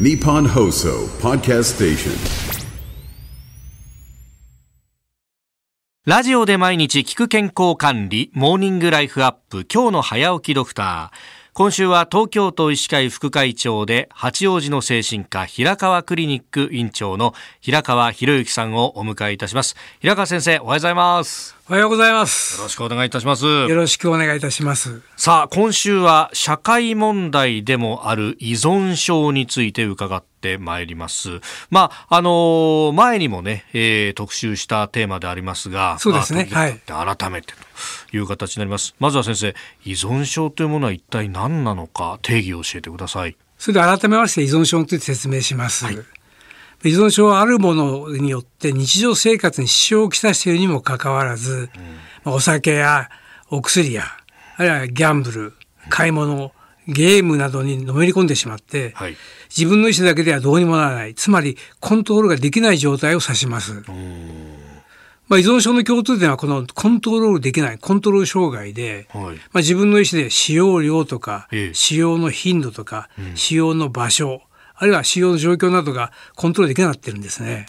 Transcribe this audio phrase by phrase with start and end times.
[0.00, 2.72] ニポンホーソーパーキャストステーション
[6.06, 11.41] ラジオで毎日聞く健康管理、モーニングライフアップ、今日の早起きドクター。
[11.54, 19.76] 今週は東京都医師会副会長で八王子の精神科平川クリニック院長の平川博之さんをお迎えいたします。
[20.00, 21.54] 平川先生、おはようございます。
[21.68, 22.56] おはようございます。
[22.56, 23.44] よろしくお願いいたします。
[23.44, 25.02] よろしくお願いいたします。
[25.18, 31.40] さあ、今週は社会問題でもある依存症について伺ってまいります。
[31.70, 37.54] まあ、あのー前にもね、えー特集したテーマでありますが、そうですねまあ時々改めて
[38.10, 38.94] という形になります。
[38.98, 43.36] まずは先生、依存症というものは一体何なのか、定義を教えてください。
[43.58, 45.86] それで改めまして依存症について説明します。
[46.84, 51.70] 依存症はあるものによって日常生活に支障をきたしているにもかかわらず、
[52.24, 53.08] まあお酒や
[53.50, 54.04] お薬や、
[54.56, 55.54] あるいはギャンブル、
[55.90, 56.52] 買い物、
[56.88, 59.16] ゲームなどにのめり込んでしまって、はい。
[59.56, 63.82] 自分の意思だけではどうにもならない、つまりコントロールができない状態を指します。
[65.28, 69.24] まあ、依存症の共通点はこのコントロールできないコントロール障害で、はい。
[69.24, 74.42] まあ、自分の意思で使用量とか、ええ使用の頻度とか、使用の場所
[74.82, 77.66] あるいは使用の状況などがコントロールできなくなってるんですね。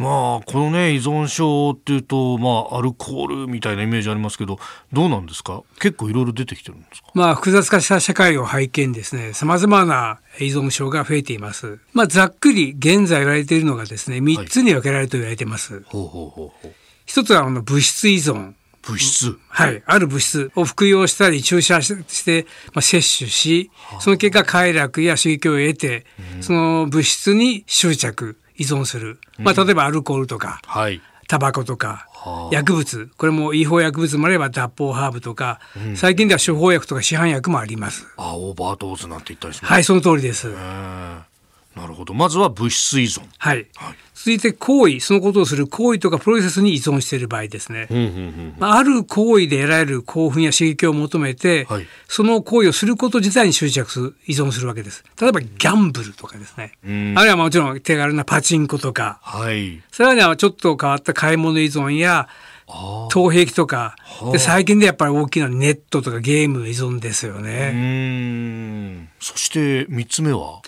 [0.00, 4.58] まあこのね依存症っていうとまあアルコールみたいなイメージありますけど
[4.92, 5.62] どうなんですか？
[5.78, 7.08] 結構いろいろ出てきてるんですか？
[7.14, 11.78] まあ、複雑化した社会を背景にですね、様々な依存症が増えています。
[11.92, 15.82] まあ、ざっくり現在言われているのがですね、3つに分けられると言われています。
[15.86, 16.72] ほうほうほうほう。
[17.04, 18.54] 一つはあの物質依存。
[18.82, 19.36] 物質。
[19.48, 19.82] はい。
[19.84, 26.06] ある物質を服用したり注射して、まあ、摂取し、その結果快楽や刺激を得て、
[26.40, 29.18] その物質に執着、依存する。
[29.38, 31.00] まあ、例えばアルコールとか、はい。
[31.28, 32.54] タバコとかはあ。
[32.54, 33.10] 薬物。
[33.16, 35.60] これも違法薬物もあれば脱法ハーブとか、
[35.96, 38.06] 最近では処方薬とか市販薬もあります。
[38.18, 39.72] あオーバードーズなんて言ったりします。
[39.72, 40.48] はいその通りです
[41.76, 42.14] なるほど。
[42.14, 43.22] まずは物質依存。
[43.38, 43.94] はい、はい。
[44.14, 51.86] 続いて行為そのことをする行為とかプロセスに依存している場合ですね、うんうんうんまあ、ある行為で得られる興奮や刺激を求めて、はい。
[52.06, 55.04] その行為をすること自体に執着する依存するわけです。
[55.18, 57.18] 例えばギャンブルとかですね、ん。
[57.18, 59.20] あるいはもちろん手軽なパチンコとか。
[59.22, 59.80] はい。
[59.90, 62.28] さらにはちょっと変わった買い物依存や
[62.66, 63.96] あ投幣とか。
[64.20, 64.30] あ。
[64.32, 67.72] で最近でやっぱり大きなネットとかゲーム依存ですよね。
[67.74, 67.76] ー
[69.04, 69.08] ん。
[69.18, 70.60] そして三つ目は？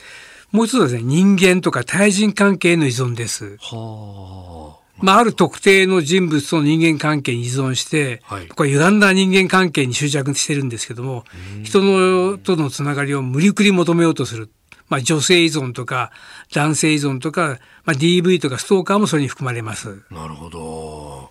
[0.53, 3.57] もう一つはですね人間とか対人関係への依存です。
[3.61, 11.25] はまあ、ある特定の人物との人間関係に依存して、はいこれ歪んだ人間関係に執着してるんですけども
[11.65, 14.51] 人のとのつながりを無理くり求めようとする。
[14.89, 16.13] まあ、女性依存とか
[16.53, 20.05] 男性依存とか、まあ、DV とかストーカーもそれに含まれます。
[20.11, 21.31] あなるほど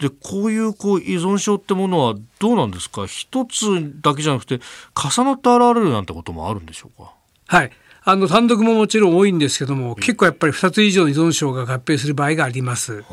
[0.00, 3.06] でこういうこう依存症ってものはどうなんですか？
[3.06, 4.60] 一つだけじゃなくて
[4.94, 7.12] 重なって現れるなんてこともあるんでしょうか？
[7.48, 7.72] はい。
[8.10, 13.04] あの単独ももちろん多いんですけども、結構やっぱり2つ以上の依存症が合併する場合があります。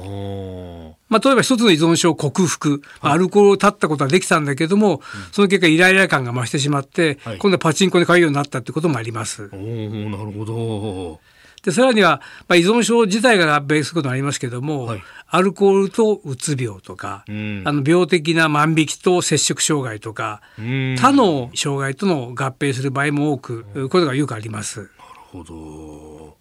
[1.10, 7.38] まあ、例えば一つの依存症を克服、まあアルコールを断ったことはできたんだけども、その結果イライラ感が増してしまって、はい。
[7.38, 9.52] 今度はパチンコに通うようになったってこともあります。
[9.54, 11.20] おーなるほど
[11.68, 15.04] で、さらには、まあ、依存症自体が合併することもありますけども、はい。
[15.28, 17.64] アルコールとうつ病とか、ん。
[17.66, 20.96] あの病的な万引きと摂食障害とか、うん。
[20.98, 24.80] 他の障害との合併する場合も多く、こういうことがよくあります。
[24.80, 24.92] なる
[25.30, 26.38] ほど。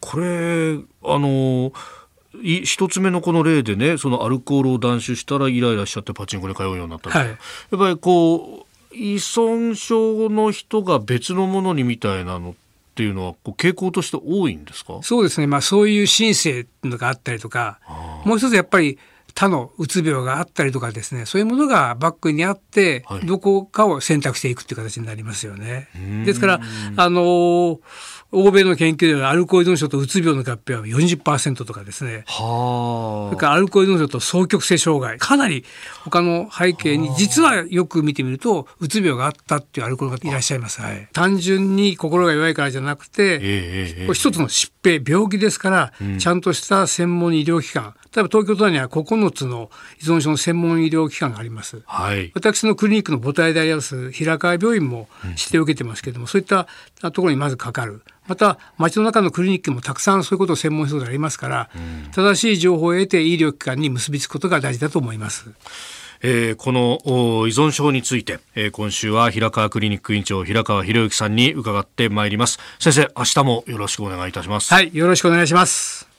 [0.00, 1.72] これあの
[2.42, 7.28] い一つ目のこの例でねそのアルコールを断酒したらイライラしちゃってパチンコに通うようになったとはい。
[7.28, 7.38] やっ
[7.78, 12.54] ぱりこう依存症の人が別のものにみたいなのっ
[13.00, 14.98] ていうのはこう傾向として多いんですか？
[15.02, 17.80] そうですね、まあ、そういう申請のがあったりとか
[18.26, 18.98] もう一つやっぱり
[19.34, 23.26] 他のうつ病があったりとかですねそういうものがバックにあって、はい。
[23.26, 25.88] どこかを選択していくっていう形になりますよね。
[26.24, 26.60] ですから
[26.96, 27.80] あの
[28.32, 32.24] 欧米の研究ではアルコール依存症とうつ病の合併は40%とかですね。
[32.26, 35.18] はそれからアルコール依存症と双極性障害。
[35.18, 35.64] かなり
[36.04, 47.94] 他の背景に実はよく見てみるとうつ病があったっていうアルコールがいらっしゃいます、はい、単純に心が弱いからじゃなくて、一つの疾病病気ですから、ちゃんとした専門医療機関。
[48.14, 49.70] 例えば東京都内には9つの
[50.00, 51.82] 依存症の専門医療機関があります。
[51.84, 56.66] はい私のクリニックの母体であります平川病院も指定を受けてますけれども、そういった
[57.02, 61.70] ところにまずかかるまた町の中のクリニックもたくさんそういうことを専門人でありますから、
[62.12, 65.50] 正しい情報を得て医療機関に結びつくことが大事だと思います。
[66.22, 76.09] えーこのお依存症について、えー今週は平川クリニック院長平川博之さんに伺ってまいります先生明日もよろしくお願いいたしますはい、よろしくお願いします。